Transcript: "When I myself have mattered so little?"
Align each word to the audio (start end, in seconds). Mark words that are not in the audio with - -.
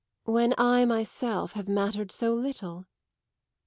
"When 0.23 0.55
I 0.57 0.83
myself 0.85 1.51
have 1.51 1.67
mattered 1.67 2.11
so 2.11 2.33
little?" 2.33 2.87